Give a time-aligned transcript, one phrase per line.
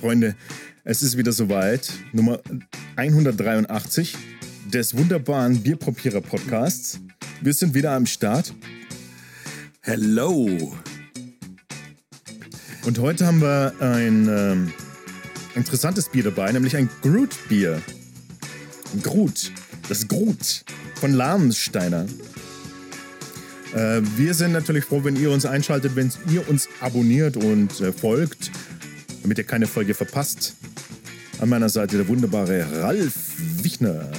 [0.00, 0.34] Freunde,
[0.82, 1.92] es ist wieder soweit.
[2.12, 2.40] Nummer
[2.96, 4.16] 183
[4.72, 6.98] des wunderbaren Bierprobierer Podcasts.
[7.42, 8.54] Wir sind wieder am Start.
[9.82, 10.74] Hello.
[12.86, 14.72] Und heute haben wir ein ähm,
[15.54, 17.82] interessantes Bier dabei, nämlich ein Groot-Bier.
[19.02, 19.52] Groot.
[19.90, 22.06] Das Groot von Lahmensteiner.
[23.74, 27.92] Äh, wir sind natürlich froh, wenn ihr uns einschaltet, wenn ihr uns abonniert und äh,
[27.92, 28.50] folgt,
[29.22, 30.56] damit ihr keine Folge verpasst.
[31.38, 34.10] An meiner Seite der wunderbare Ralf Wichner.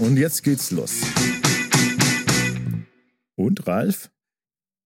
[0.00, 1.00] Und jetzt geht's los.
[3.36, 4.10] Und Ralf?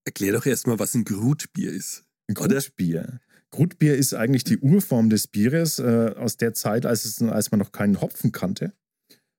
[0.04, 2.04] Erklär doch erstmal, was ein Grutbier ist.
[2.28, 3.20] Ein Grutbier.
[3.50, 7.60] Grutbier ist eigentlich die Urform des Bieres äh, aus der Zeit, als, es, als man
[7.60, 8.72] noch keinen Hopfen kannte.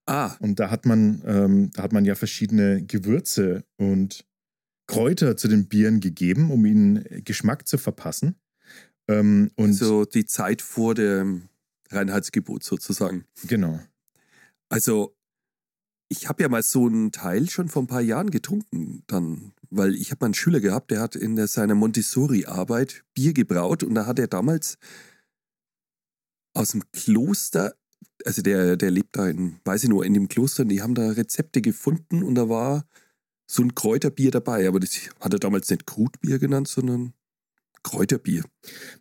[0.07, 0.35] Ah.
[0.39, 4.25] Und da hat man, ähm, da hat man ja verschiedene Gewürze und
[4.87, 8.35] Kräuter zu den Bieren gegeben, um ihnen Geschmack zu verpassen.
[9.09, 11.49] Ähm, und so die Zeit vor dem
[11.89, 13.25] Reinheitsgebot sozusagen.
[13.47, 13.79] Genau.
[14.69, 15.15] Also
[16.09, 19.95] ich habe ja mal so einen Teil schon vor ein paar Jahren getrunken, dann, weil
[19.95, 23.95] ich habe mal einen Schüler gehabt, der hat in der, seiner Montessori-Arbeit Bier gebraut und
[23.95, 24.77] da hat er damals
[26.53, 27.75] aus dem Kloster,
[28.25, 30.95] also der, der lebt da in, weiß ich nur, in dem Kloster, und die haben
[30.95, 32.85] da Rezepte gefunden und da war
[33.47, 37.13] so ein Kräuterbier dabei, aber das hat er damals nicht Krutbier genannt, sondern
[37.83, 38.43] Kräuterbier.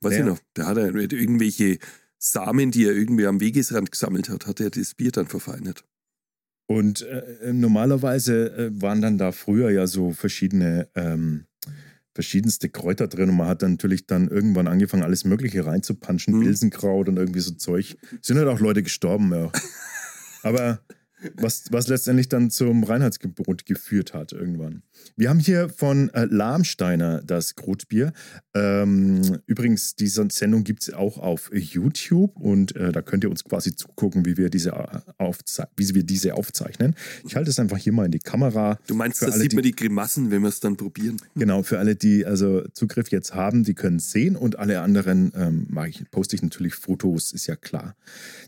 [0.01, 0.21] Weiß ja.
[0.21, 0.39] ich noch.
[0.55, 1.79] Da hat er irgendwelche
[2.19, 5.85] Samen, die er irgendwie am Wegesrand gesammelt hat, hat er das Bier dann verfeinert.
[6.67, 11.47] Und äh, normalerweise äh, waren dann da früher ja so verschiedene, ähm,
[12.15, 16.41] verschiedenste Kräuter drin und man hat dann natürlich dann irgendwann angefangen, alles Mögliche reinzupanschen, hm.
[16.43, 17.97] Pilsenkraut und irgendwie so Zeug.
[18.21, 19.51] Sind halt auch Leute gestorben, ja.
[20.43, 20.81] Aber
[21.35, 24.83] was, was letztendlich dann zum Reinheitsgebot geführt hat irgendwann.
[25.17, 28.13] Wir haben hier von äh, Lahmsteiner das Grotbier.
[28.55, 33.45] Ähm, übrigens, diese Sendung gibt es auch auf YouTube und äh, da könnt ihr uns
[33.45, 36.95] quasi zugucken, wie wir diese, äh, wie wir diese aufzeichnen.
[37.27, 38.79] Ich halte es einfach hier mal in die Kamera.
[38.87, 41.17] Du meinst, da sieht man die Grimassen, wenn wir es dann probieren?
[41.35, 45.33] Genau, für alle, die also Zugriff jetzt haben, die können es sehen und alle anderen
[45.35, 47.97] ähm, ich, poste ich natürlich Fotos, ist ja klar.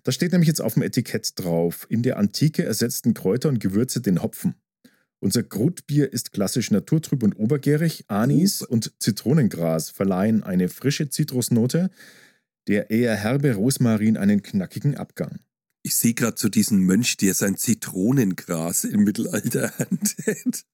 [0.04, 4.00] Da steht nämlich jetzt auf dem Etikett drauf, in der Antike ersetzten Kräuter und Gewürze
[4.00, 4.54] den Hopfen.
[5.20, 8.04] Unser Grutbier ist klassisch naturtrüb und obergärig.
[8.08, 11.90] Anis und Zitronengras verleihen eine frische Zitrusnote,
[12.68, 15.40] der eher herbe Rosmarin einen knackigen Abgang.
[15.82, 20.64] Ich sehe gerade so diesen Mönch, der sein Zitronengras im Mittelalter handelt.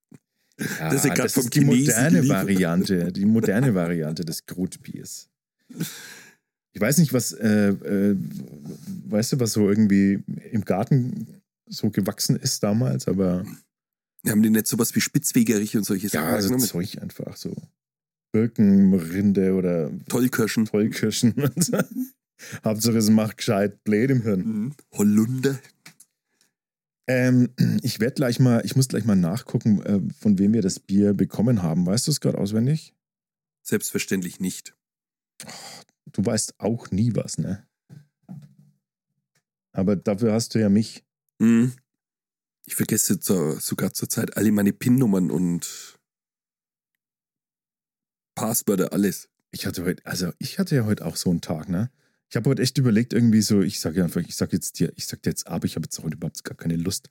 [0.59, 5.29] Ja, das ist, das ist die moderne Variante, die moderne Variante des Grutbiers.
[6.73, 8.17] Ich weiß nicht, was, äh, äh,
[9.07, 13.45] weißt du, was so irgendwie im Garten so gewachsen ist damals, aber
[14.27, 16.29] haben die nicht sowas wie Spitzwegerich und solche Sachen?
[16.29, 16.67] Ja, also genommen?
[16.67, 17.55] Zeug einfach so.
[18.33, 20.67] Birkenrinde oder Tollkirschen.
[20.67, 21.35] Tollkirschen.
[22.65, 24.41] Hauptsache es macht gescheit Bläht im Hirn.
[24.41, 24.75] Mhm.
[24.93, 25.59] Hollunder.
[27.09, 27.51] Ähm,
[27.83, 31.15] ich werde gleich mal, ich muss gleich mal nachgucken, äh, von wem wir das Bier
[31.15, 31.87] bekommen haben.
[31.87, 32.95] Weißt du es gerade auswendig?
[33.63, 34.75] Selbstverständlich nicht.
[35.47, 35.51] Oh,
[36.13, 37.67] du weißt auch nie was, ne?
[39.73, 41.06] Aber dafür hast du ja mich.
[41.39, 41.73] Mhm.
[42.67, 45.97] Ich vergesse zur, sogar zurzeit alle meine PIN-Nummern und
[48.35, 49.29] Passwörter, alles.
[49.51, 51.91] Ich hatte heute, also ich hatte ja heute auch so einen Tag, ne?
[52.29, 55.07] Ich habe heute echt überlegt, irgendwie so, ich sage einfach, ich sage jetzt dir, ich
[55.07, 57.09] sage dir jetzt ab, ich habe jetzt heute überhaupt gar keine Lust.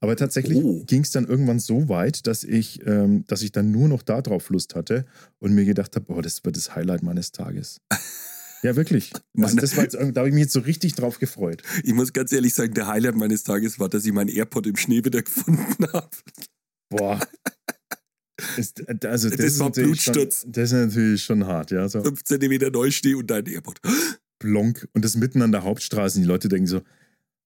[0.00, 0.82] Aber tatsächlich oh.
[0.86, 4.48] ging es dann irgendwann so weit, dass ich, ähm, dass ich dann nur noch darauf
[4.48, 5.04] Lust hatte
[5.38, 7.82] und mir gedacht habe, oh, das wird das Highlight meines Tages.
[8.64, 9.12] Ja, wirklich.
[9.36, 11.62] Also das war jetzt, da habe ich mich jetzt so richtig drauf gefreut.
[11.82, 14.76] Ich muss ganz ehrlich sagen, der Highlight meines Tages war, dass ich meinen AirPod im
[14.76, 16.08] Schnee wieder gefunden habe.
[16.88, 17.20] Boah.
[18.56, 20.40] Ist, also das, das ist war Blutsturz.
[20.42, 21.86] Schon, das ist natürlich schon hart, ja.
[21.90, 22.02] So.
[22.02, 23.80] Fünf Zentimeter Neuschnee und dein AirPod.
[24.38, 24.88] Blonk.
[24.94, 26.16] Und das mitten an der Hauptstraße.
[26.16, 26.80] Und die Leute denken so,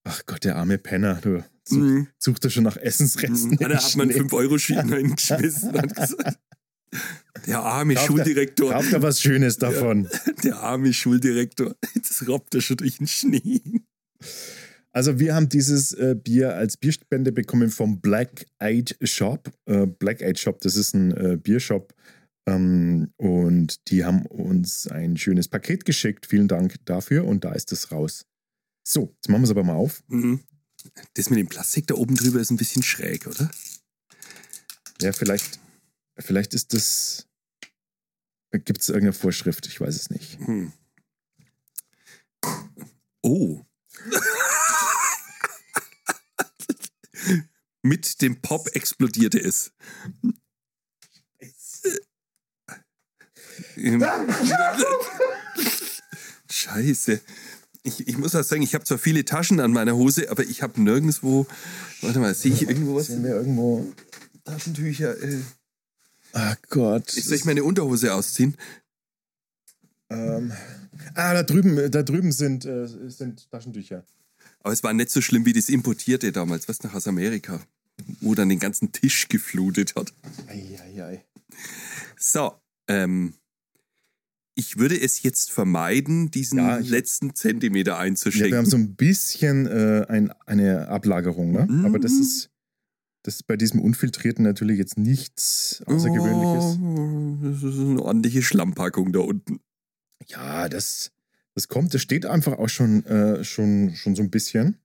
[0.04, 2.08] ach Gott, der arme Penner, du such, mm.
[2.16, 3.54] sucht er schon nach Essensresten.
[3.54, 3.56] Mm.
[3.56, 6.38] Da hat man 5-Euro-Schienen reingeschmissen und hat gesagt,
[7.46, 8.72] der arme kauft Schuldirektor.
[8.72, 10.08] Kauft er was Schönes davon.
[10.26, 11.74] Der, der arme Schuldirektor.
[11.94, 13.60] Jetzt robbt er schon durch den Schnee.
[14.92, 19.50] Also wir haben dieses äh, Bier als Bierspende bekommen vom Black Eyed Shop.
[19.66, 21.94] Äh, Black Eyed Shop, das ist ein äh, Biershop.
[22.48, 26.26] Ähm, und die haben uns ein schönes Paket geschickt.
[26.26, 27.26] Vielen Dank dafür.
[27.26, 28.24] Und da ist es raus.
[28.86, 30.02] So, jetzt machen wir es aber mal auf.
[30.08, 30.40] Mhm.
[31.14, 33.50] Das mit dem Plastik da oben drüber ist ein bisschen schräg, oder?
[35.00, 35.60] Ja, vielleicht
[36.18, 37.26] Vielleicht ist das.
[38.50, 39.66] Gibt es irgendeine Vorschrift?
[39.66, 40.40] Ich weiß es nicht.
[40.40, 40.72] Hm.
[43.22, 43.64] Oh.
[47.82, 49.70] Mit dem Pop explodierte es.
[56.50, 57.20] Scheiße.
[57.82, 60.62] Ich, ich muss auch sagen, ich habe zwar viele Taschen an meiner Hose, aber ich
[60.62, 61.46] habe nirgendwo.
[62.00, 63.06] Warte mal, sehe ich irgendwo was?
[63.06, 63.92] Sehen wir irgendwo.
[64.44, 65.20] Taschentücher.
[65.22, 65.40] Äh.
[66.32, 67.12] Ach Gott.
[67.12, 68.56] Jetzt soll ich meine Unterhose ausziehen?
[70.10, 70.52] Ähm,
[71.14, 74.04] ah, da drüben, da drüben sind, äh, sind Taschentücher.
[74.60, 77.60] Aber es war nicht so schlimm wie das Importierte damals, was nach aus Amerika,
[78.20, 80.12] wo dann den ganzen Tisch geflutet hat.
[80.48, 81.24] Eieiei.
[82.18, 82.54] So,
[82.88, 83.34] ähm,
[84.54, 88.50] ich würde es jetzt vermeiden, diesen Ja, ich- letzten Zentimeter Ja, einzuschenken.
[88.52, 91.66] wir haben so ein bisschen äh, ein, eine Ablagerung, ne?
[91.68, 91.84] Mhm.
[91.86, 92.50] Aber das ist,
[93.22, 96.78] das ist bei diesem Unfiltrierten natürlich jetzt nichts Außergewöhnliches.
[96.80, 99.60] Oh, das ist eine ordentliche Schlammpackung da unten.
[100.26, 101.12] Ja, das,
[101.54, 104.80] das kommt, das steht einfach auch schon, äh, schon, schon so ein bisschen.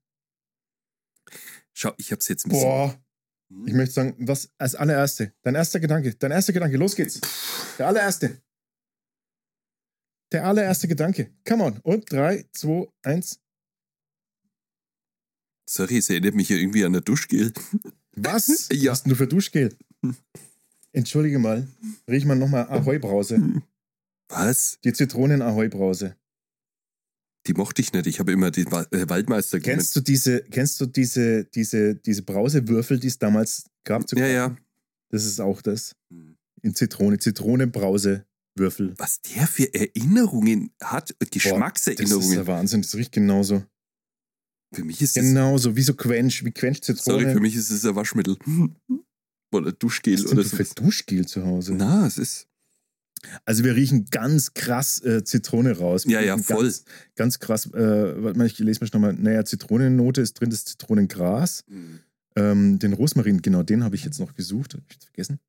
[1.73, 2.67] Schau, ich habe es jetzt ein bisschen.
[2.69, 3.03] Boah,
[3.65, 7.21] ich möchte sagen, was als allererste, dein erster Gedanke, dein erster Gedanke, los geht's.
[7.77, 8.41] Der allererste.
[10.31, 11.31] Der allererste Gedanke.
[11.47, 11.79] Come on.
[11.79, 13.39] Und drei, zwei, eins.
[15.69, 17.53] Sorry, es erinnert mich ja irgendwie an der Duschgel.
[18.15, 18.69] Was?
[18.71, 18.91] Ja.
[18.91, 19.75] Was denn du für Duschgel?
[20.91, 21.67] Entschuldige mal.
[22.07, 23.61] Riech mal nochmal Ahoi-Brause.
[24.29, 24.77] Was?
[24.83, 26.15] Die Zitronen-Ahoi-Brause.
[27.47, 28.07] Die mochte ich nicht.
[28.07, 29.79] Ich habe immer den äh, Waldmeister genommen.
[29.79, 34.07] Kennst du diese, kennst du diese, diese, diese Brausewürfel, die es damals gab?
[34.07, 34.55] zu Ja, ja.
[35.09, 35.95] Das ist auch das.
[36.61, 38.93] In Zitrone, Zitronenbrausewürfel.
[38.97, 42.31] Was der für Erinnerungen hat, Das ist Geschmackserinnerungen.
[42.31, 43.63] der Wahnsinn, das riecht genauso.
[44.73, 45.23] Für mich ist das.
[45.23, 48.37] Genauso, wie so Quench, wie Quench Sorry, für mich ist es ein Waschmittel.
[49.53, 50.73] Oder Duschgel Was oder du für so.
[50.73, 51.75] Duschgel zu Hause?
[51.75, 52.47] Na, es ist.
[53.45, 56.07] Also wir riechen ganz krass äh, Zitrone raus.
[56.07, 56.63] Wir Ja, ja, voll.
[56.63, 56.85] Ganz,
[57.15, 59.13] ganz krass, äh, warte mal, ich lese mich nochmal.
[59.13, 61.63] Naja, Zitronennote ist drin, das Zitronengras.
[62.35, 64.73] Ähm, den Rosmarin, genau, den habe ich jetzt noch gesucht.
[64.73, 65.39] Hab ich jetzt vergessen?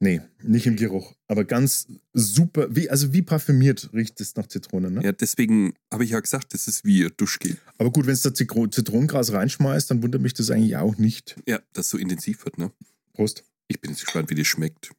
[0.00, 1.14] Nee, nicht im Geruch.
[1.26, 5.02] Aber ganz super, wie, also wie parfümiert riecht es nach Zitrone, ne?
[5.02, 7.56] Ja, deswegen habe ich ja gesagt, das ist wie Duschgel.
[7.78, 11.36] Aber gut, wenn es da Zitro- Zitronengras reinschmeißt, dann wundert mich das eigentlich auch nicht.
[11.48, 12.70] Ja, das so intensiv wird, ne?
[13.12, 13.42] Prost.
[13.66, 14.92] Ich bin jetzt gespannt, wie das schmeckt.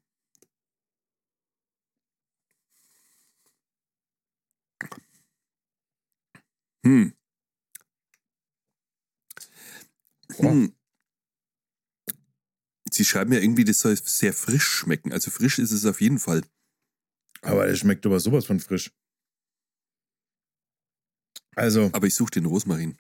[6.86, 7.10] Hm.
[10.38, 10.52] Boah.
[10.52, 10.74] Hm.
[12.92, 15.12] Sie schreiben ja irgendwie, das soll sehr frisch schmecken.
[15.12, 16.44] Also frisch ist es auf jeden Fall.
[17.42, 18.92] Aber der schmeckt aber sowas von frisch.
[21.56, 22.98] Also, Aber ich suche den Rosmarin.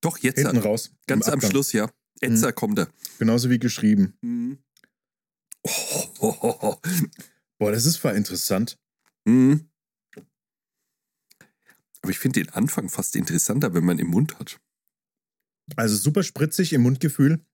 [0.00, 0.38] Doch, jetzt.
[0.38, 0.92] hinten raus.
[1.06, 1.40] Ganz am.
[1.40, 1.90] Schluss, ja.
[2.20, 2.92] Etzer kommt er.
[3.18, 4.14] Genauso wie geschrieben.
[4.20, 4.58] Mhm.
[5.62, 6.80] Oh, ho, ho.
[7.58, 8.78] Boah, das ist voll interessant.
[9.24, 9.70] Mhm.
[12.02, 14.58] Aber ich finde den Anfang fast interessanter, wenn man im Mund hat.
[15.76, 17.44] Also super spritzig im Mundgefühl.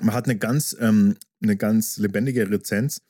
[0.00, 3.00] Man hat eine ganz, ähm, eine ganz lebendige Rezenz.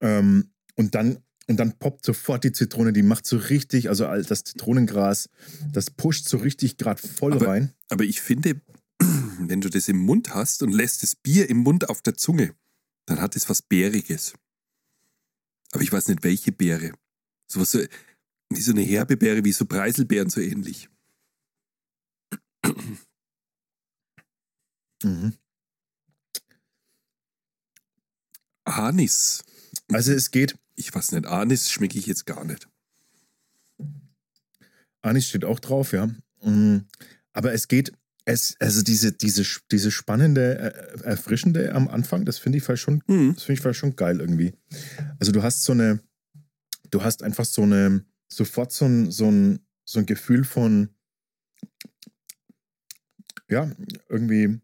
[0.00, 4.44] Ähm, und dann und dann poppt sofort die Zitrone, die macht so richtig, also das
[4.44, 5.28] Zitronengras,
[5.72, 7.72] das pusht so richtig gerade voll Aber- rein.
[7.88, 8.60] Aber ich finde,
[9.00, 12.54] wenn du das im Mund hast und lässt das Bier im Mund auf der Zunge,
[13.06, 14.34] dann hat es was Bäriges.
[15.72, 16.92] Aber ich weiß nicht, welche Beere.
[17.48, 17.80] So was so,
[18.50, 20.88] wie so eine herbe Beere, wie so Preiselbeeren, so ähnlich.
[25.04, 25.34] Mhm.
[28.64, 29.44] Anis.
[29.92, 32.68] Also es geht, Ich weiß nicht, Anis schmecke ich jetzt gar nicht.
[35.02, 36.08] Anis steht auch drauf, ja.
[36.42, 36.86] Mhm.
[37.32, 37.92] Aber es geht,
[38.24, 43.02] es, also diese, diese, diese spannende, äh, erfrischende am Anfang, das finde ich voll schon
[43.06, 43.34] Hm.
[43.34, 44.54] Das finde ich schon geil irgendwie.
[45.18, 46.00] Also du hast so eine,
[46.90, 50.90] du hast einfach so eine, sofort so ein, so ein, so ein Gefühl von,
[53.50, 53.70] ja,
[54.08, 54.60] irgendwie,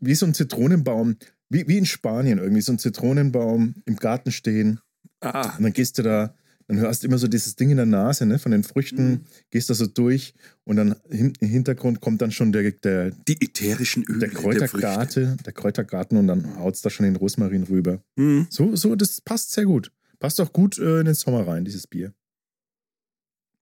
[0.00, 1.16] wie so ein Zitronenbaum,
[1.48, 4.80] wie, wie in Spanien irgendwie, so ein Zitronenbaum im Garten stehen
[5.20, 6.34] Ah, und dann gehst du da,
[6.66, 9.20] dann hörst du immer so dieses Ding in der Nase, ne, von den Früchten, Mhm.
[9.50, 10.34] gehst da so durch
[10.64, 14.30] und dann im Hintergrund kommt dann schon der, der, die ätherischen Öle der.
[14.30, 18.02] Kräutergarten, der Kräutergarten und dann haut es da schon den Rosmarin rüber.
[18.16, 18.46] Hm.
[18.50, 19.92] So, so, das passt sehr gut.
[20.18, 22.12] Passt auch gut äh, in den Sommer rein, dieses Bier.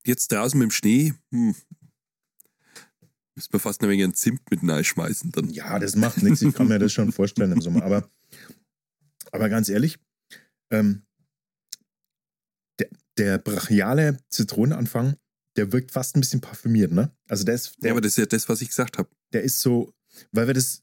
[0.06, 1.54] Jetzt draußen mit dem Schnee, hm.
[3.40, 5.48] Müssen wir fast eine Menge Zimt mit schmeißen dann.
[5.50, 6.42] Ja, das macht nichts.
[6.42, 7.82] Ich kann mir das schon vorstellen im Sommer.
[7.82, 8.08] Aber,
[9.32, 9.98] aber ganz ehrlich,
[10.70, 11.02] ähm,
[12.78, 15.16] der, der brachiale Zitronenanfang,
[15.56, 17.10] der wirkt fast ein bisschen parfümiert, ne?
[17.28, 19.08] Also der ist, der, Ja, aber das ist ja das, was ich gesagt habe.
[19.32, 19.94] der ist so,
[20.32, 20.82] weil wir das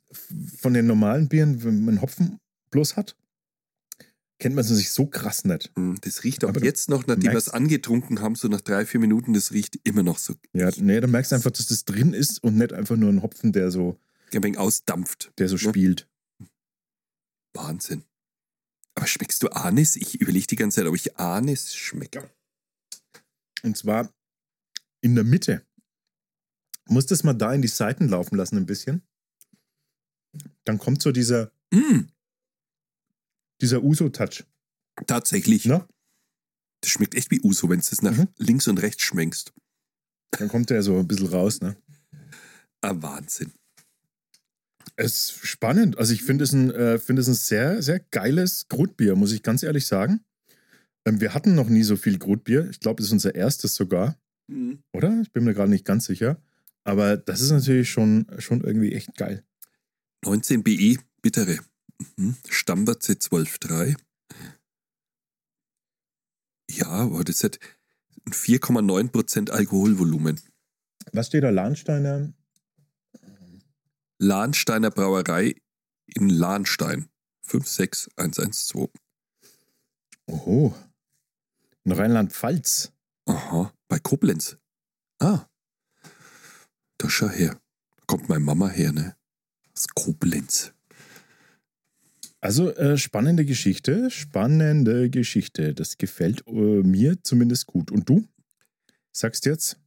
[0.60, 2.40] von den normalen Bieren, wenn man Hopfen
[2.72, 3.16] bloß hat,
[4.40, 5.72] kennt man es sich so krass nicht.
[5.76, 8.62] Hm, Das riecht auch Aber du jetzt noch, nachdem wir es angetrunken haben, so nach
[8.62, 11.86] drei, vier Minuten, das riecht immer noch so Ja, nee, du merkst einfach, dass das
[11.86, 14.00] drin ist und nicht einfach nur ein Hopfen, der so,
[14.34, 15.32] ein wenig ausdampft.
[15.38, 15.70] der so Ja.
[15.70, 16.08] spielt.
[17.54, 18.04] Wahnsinn.
[18.96, 19.96] Aber schmeckst du Anis?
[19.96, 22.30] Ich überlege die ganze Zeit, ob ich Anis schmecke.
[23.64, 24.12] Und zwar
[25.02, 25.66] in der Mitte.
[26.90, 29.02] Muss das mal da in die Seiten laufen lassen, ein bisschen.
[30.66, 32.08] Dann kommt so dieser, Mm,
[33.62, 34.44] dieser Uso-Touch.
[35.06, 35.66] tatsächlich.
[35.66, 35.88] Ne?
[36.82, 38.28] Das schmeckt echt wie Uso, wenn du es nach Mhm.
[38.38, 39.54] links und rechts schmeckst.
[40.32, 41.62] Dann kommt der so ein bisschen raus.
[41.62, 41.78] Ne?
[42.82, 43.54] Ah, Wahnsinn.
[44.96, 45.98] Es ist spannend.
[46.00, 49.44] Also ich finde es ein, äh, finde es ein sehr, sehr geiles Grutbier, muss ich
[49.44, 50.22] ganz ehrlich sagen.
[51.06, 52.68] Ähm, wir hatten noch nie so viel Grutbier.
[52.72, 54.18] Ich glaube, das ist unser erstes sogar.
[54.48, 54.80] Mhm.
[54.94, 55.22] Oder?
[55.22, 56.42] Ich bin mir gerade nicht ganz sicher.
[56.84, 59.44] Aber das ist natürlich schon, schon irgendwie echt geil.
[60.26, 61.60] 19 BE, bittere.
[62.18, 62.36] Mhm.
[62.50, 63.96] Stammwert C12,3.
[66.70, 67.60] Ja, aber das hat
[68.26, 70.40] ein 4,9% Alkoholvolumen.
[71.14, 71.50] Was steht da?
[71.50, 72.34] Lahnsteiner?
[74.20, 75.56] Lahnsteiner Brauerei
[76.08, 77.10] in Lahnstein.
[77.44, 78.90] 56112.
[80.26, 80.76] Oho.
[81.86, 82.92] In Rheinland-Pfalz.
[83.26, 84.58] Aha, bei Koblenz.
[85.20, 85.48] Ah,
[86.98, 87.62] da schau her.
[87.96, 89.16] Da kommt meine Mama her, ne?
[89.74, 90.74] Aus Koblenz.
[92.40, 95.74] Also äh, spannende Geschichte, spannende Geschichte.
[95.74, 97.92] Das gefällt äh, mir zumindest gut.
[97.92, 98.28] Und du?
[99.12, 99.80] Sagst jetzt?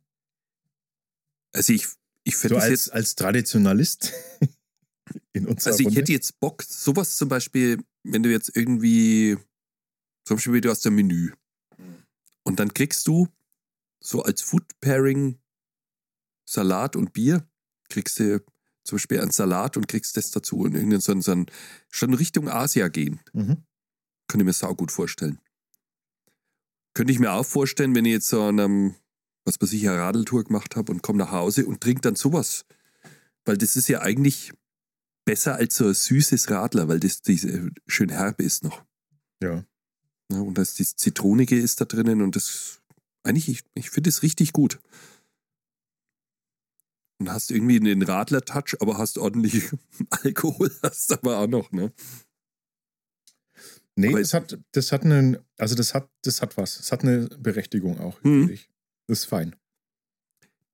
[1.52, 1.86] Also ich,
[2.24, 4.12] ich So fände es als, jetzt, als Traditionalist
[5.32, 6.00] in unserer also ich Runde?
[6.00, 9.36] hätte jetzt Bock, sowas zum Beispiel, wenn du jetzt irgendwie,
[10.24, 11.32] zum Beispiel du hast ein Menü
[12.44, 13.28] und dann kriegst du
[14.02, 15.38] so als Food Pairing
[16.48, 17.48] Salat und Bier,
[17.88, 18.44] kriegst du
[18.84, 21.44] zum Beispiel einen Salat und kriegst das dazu und irgendein so, so
[21.90, 23.20] schon Richtung Asia gehen.
[23.32, 23.58] Mhm.
[24.28, 25.38] Könnte ich mir saugut vorstellen.
[26.94, 28.94] Könnte ich mir auch vorstellen, wenn ich jetzt so an einem,
[29.44, 32.64] was weiß ich, eine Radeltour gemacht habe und komme nach Hause und trinke dann sowas.
[33.44, 34.52] Weil das ist ja eigentlich
[35.24, 38.84] besser als so ein süßes Radler, weil das diese, schön herb ist noch.
[39.42, 39.64] Ja.
[40.30, 42.80] Ja, und das das Zitronige ist da drinnen und das,
[43.22, 44.80] eigentlich, ich, ich finde es richtig gut.
[47.20, 49.70] Und hast irgendwie den Radler-Touch, aber hast ordentlich
[50.10, 51.92] Alkohol, hast aber auch noch, ne?
[53.96, 56.80] Nee, Aber- das hat, das hat einen, also das hat, das hat was.
[56.80, 58.40] Es hat eine Berechtigung auch, Mhm.
[58.40, 58.70] finde ich.
[59.06, 59.54] Das ist fein.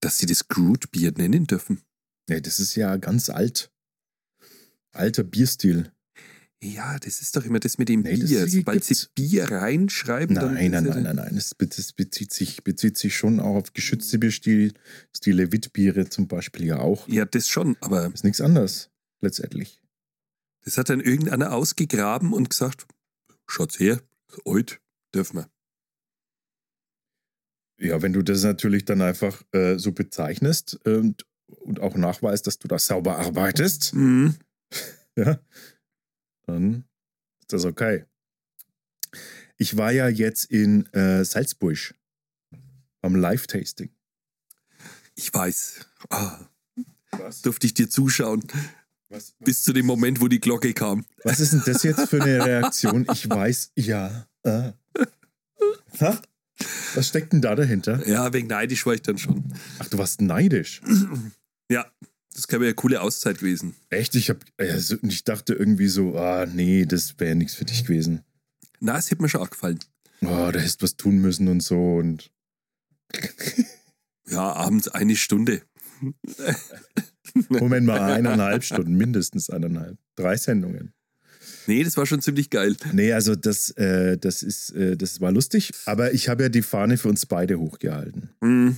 [0.01, 1.83] Dass sie das Groot-Bier nennen dürfen.
[2.29, 3.73] Nee, das ist ja ganz alt.
[4.93, 5.93] Alter Bierstil.
[6.63, 8.49] Ja, das ist doch immer das mit dem Nee, Bier.
[8.49, 11.37] Sobald sie Bier reinschreiben, dann Nein, ist nein, ja nein, nein, nein.
[11.37, 14.73] Es bezieht sich, bezieht sich schon auch auf geschützte Bierstile,
[15.15, 17.07] Stile, Witbiere zum Beispiel ja auch.
[17.09, 19.83] Ja, das schon, aber Ist nichts anderes, letztendlich.
[20.65, 22.87] das hat dann irgendeiner ausgegraben und gesagt,
[23.47, 24.01] schaut's her,
[24.47, 24.81] alt,
[25.15, 25.51] dürfen wir.
[27.79, 32.59] Ja, wenn du das natürlich dann einfach äh, so bezeichnest und, und auch nachweist, dass
[32.59, 34.37] du da sauber arbeitest, Mhm.
[35.17, 35.39] ja,
[36.47, 36.85] dann
[37.41, 38.05] ist das okay.
[39.59, 41.95] Ich war ja jetzt in äh, Salzburg
[43.01, 43.91] beim Live-Tasting.
[45.15, 45.87] Ich weiß.
[46.11, 46.41] Ah,
[47.13, 47.43] Was?
[47.43, 48.45] durfte ich dir zuschauen,
[49.09, 51.07] Was, bis zu dem Moment, wo die Glocke kam.
[51.25, 53.07] was ist denn das jetzt für eine Reaktion?
[53.13, 54.27] Ich weiß, ja.
[54.43, 54.73] Äh.
[56.01, 56.21] Ha?
[56.95, 58.07] Was steckt denn da dahinter?
[58.07, 59.45] Ja, wegen neidisch war ich dann schon.
[59.79, 60.83] Ach, du warst neidisch.
[61.71, 61.87] Ja,
[62.37, 63.75] das wäre ja eine coole Auszeit gewesen.
[63.89, 64.15] Echt?
[64.15, 68.21] Ich, hab, also, ich dachte irgendwie so, ah, nee, das wäre nichts für dich gewesen.
[68.79, 69.79] Na, es hätte mir schon auch gefallen.
[70.21, 71.97] Oh, da hättest was tun müssen und so.
[71.97, 72.31] Und
[74.29, 75.63] Ja, abends eine Stunde.
[77.49, 79.97] Moment mal, eineinhalb Stunden, mindestens eineinhalb.
[80.15, 80.93] Drei Sendungen.
[81.67, 82.77] Nee, das war schon ziemlich geil.
[82.93, 86.63] Nee, also das, äh, das ist, äh, das war lustig, aber ich habe ja die
[86.63, 88.31] Fahne für uns beide hochgehalten.
[88.41, 88.77] Mhm.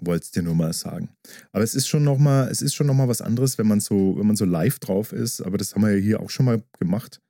[0.00, 1.10] Wollte es dir nur mal sagen.
[1.52, 3.80] Aber es ist schon noch mal, es ist schon noch mal was anderes, wenn man
[3.80, 5.40] so, wenn man so live drauf ist.
[5.40, 7.20] Aber das haben wir ja hier auch schon mal gemacht.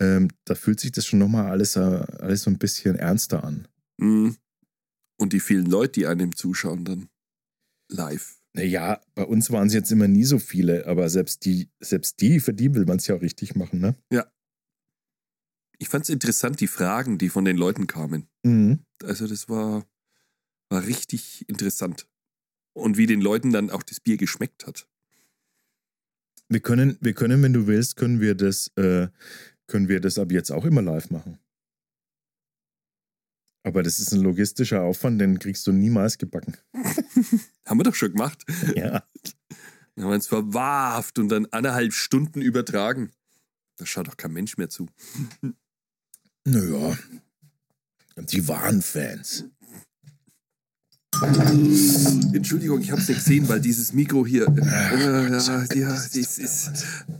[0.00, 3.44] Ähm, da fühlt sich das schon noch mal alles, äh, alles so ein bisschen ernster
[3.44, 3.68] an.
[3.98, 4.36] Mhm.
[5.18, 7.08] Und die vielen Leute, die einem zuschauen dann
[7.90, 8.38] live.
[8.52, 12.40] Naja, bei uns waren es jetzt immer nie so viele, aber selbst die, selbst die,
[12.40, 13.96] für die will man es ja auch richtig machen, ne?
[15.78, 18.28] Ich fand es interessant, die Fragen, die von den Leuten kamen.
[18.44, 18.80] Mhm.
[19.04, 19.84] Also das war,
[20.68, 22.06] war richtig interessant.
[22.72, 24.86] Und wie den Leuten dann auch das Bier geschmeckt hat.
[26.48, 29.08] Wir können, wir können, wenn du willst, können wir das, äh,
[29.66, 31.38] können wir das ab jetzt auch immer live machen.
[33.64, 36.56] Aber das ist ein logistischer Aufwand, den kriegst du niemals gebacken.
[37.66, 38.44] Haben wir doch schon gemacht.
[38.76, 39.02] Ja.
[39.96, 43.10] Dann haben wir uns verwahrhaft und dann anderthalb Stunden übertragen.
[43.76, 44.88] Da schaut doch kein Mensch mehr zu.
[46.44, 46.96] Naja.
[48.16, 49.46] Die wahren Fans.
[52.32, 54.46] Entschuldigung, ich habe es nicht gesehen, weil dieses Mikro hier.
[54.46, 55.22] Äh, ja,
[55.74, 56.70] ja, das ist.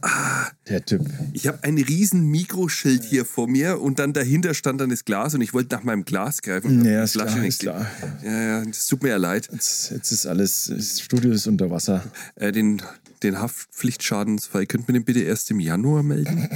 [0.03, 1.03] Ah, Der Typ.
[1.33, 5.35] ich habe ein riesen Mikroschild hier vor mir und dann dahinter stand dann das Glas
[5.35, 6.85] und ich wollte nach meinem Glas greifen.
[6.85, 7.87] Ja, ist Flasche klar, nicht ist klar.
[8.25, 9.49] Ja, ja, das tut mir ja leid.
[9.53, 12.05] Jetzt, jetzt ist alles, das Studio ist unter Wasser.
[12.35, 12.83] Äh, den,
[13.23, 16.49] den Haftpflichtschadensfall könnt ihr mir den bitte erst im Januar melden?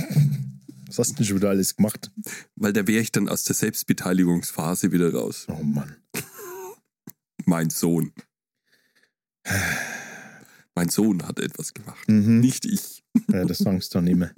[0.88, 2.10] Was hast du denn schon wieder alles gemacht?
[2.56, 5.46] Weil da wäre ich dann aus der Selbstbeteiligungsphase wieder raus.
[5.48, 5.94] Oh Mann.
[7.50, 8.12] Mein Sohn.
[10.76, 12.38] Mein Sohn hat etwas gemacht, Mhm.
[12.38, 13.02] nicht ich.
[13.28, 14.32] Ja, das sagst du nicht mehr.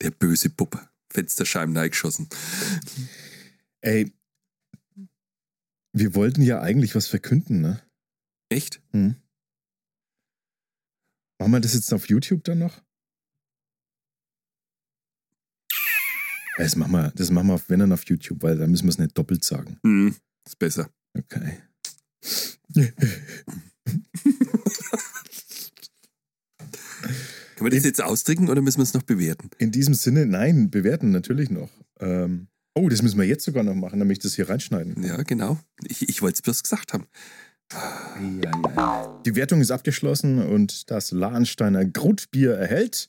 [0.00, 0.84] Der böse Bub.
[1.12, 2.28] Fensterscheiben reingeschossen.
[3.82, 4.12] Ey,
[5.92, 7.80] wir wollten ja eigentlich was verkünden, ne?
[8.48, 8.82] Echt?
[8.90, 9.14] Hm.
[11.38, 12.82] Machen wir das jetzt auf YouTube dann noch?
[16.64, 18.90] Das machen wir, das machen wir auf, wenn dann auf YouTube, weil da müssen wir
[18.90, 19.78] es nicht doppelt sagen.
[19.82, 20.14] Hm,
[20.46, 20.90] ist besser.
[21.16, 21.58] Okay.
[27.56, 29.50] Können wir das jetzt ausdrücken oder müssen wir es noch bewerten?
[29.58, 31.70] In diesem Sinne, nein, bewerten natürlich noch.
[31.98, 35.02] Ähm, oh, das müssen wir jetzt sogar noch machen, damit ich das hier reinschneiden.
[35.02, 35.58] Ja, genau.
[35.86, 37.06] Ich, ich wollte es bloß gesagt haben.
[39.24, 43.08] Die Wertung ist abgeschlossen und das Lahnsteiner Grutbier erhält.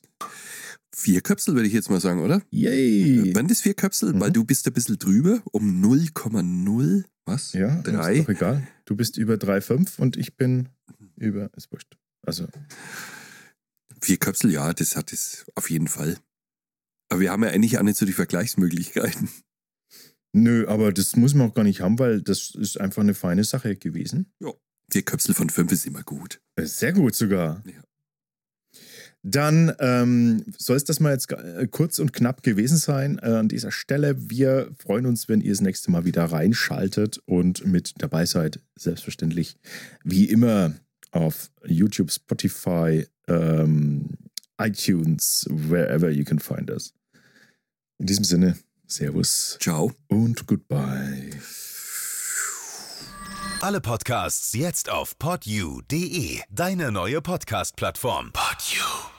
[0.94, 2.42] Vier Köpsel würde ich jetzt mal sagen, oder?
[2.50, 3.34] Yay!
[3.34, 4.12] Wann das vier Köpsel?
[4.12, 4.20] Mhm.
[4.20, 7.04] Weil du bist ein bisschen drüber, um 0,0.
[7.24, 7.52] Was?
[7.54, 8.16] Ja, Drei?
[8.16, 8.66] ist doch egal.
[8.84, 10.68] Du bist über 3,5 und ich bin
[11.16, 11.96] über, ist wurscht.
[12.26, 12.46] Also,
[14.00, 16.18] Vier Köpsel, ja, das hat es auf jeden Fall.
[17.08, 19.28] Aber wir haben ja eigentlich auch nicht so die Vergleichsmöglichkeiten.
[20.32, 23.44] nö, aber das muss man auch gar nicht haben, weil das ist einfach eine feine
[23.44, 24.32] Sache gewesen.
[24.90, 26.40] Vier Köpsel von fünf ist immer gut.
[26.56, 27.62] Äh, Sehr gut sogar.
[27.66, 27.82] Ja.
[29.24, 33.48] Dann ähm, soll es das mal jetzt äh, kurz und knapp gewesen sein äh, an
[33.48, 34.16] dieser Stelle.
[34.30, 38.60] Wir freuen uns, wenn ihr das nächste Mal wieder reinschaltet und mit dabei seid.
[38.76, 39.56] Selbstverständlich
[40.02, 40.74] wie immer
[41.12, 44.08] auf YouTube, Spotify, ähm,
[44.58, 46.92] iTunes, wherever you can find us.
[47.98, 48.56] In diesem Sinne,
[48.88, 49.92] Servus Ciao.
[50.08, 51.30] und Goodbye.
[53.60, 58.32] Alle Podcasts jetzt auf podyou.de, deine neue Podcast-Plattform.
[58.32, 59.11] Podyou.